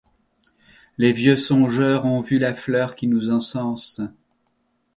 Les 0.97 1.13
vieux 1.13 1.35
songeurs 1.37 2.05
ont 2.05 2.21
vu 2.21 2.39
la 2.39 2.55
fleur 2.55 2.95
qui 2.95 3.05
nous 3.05 3.29
encense 3.29 4.01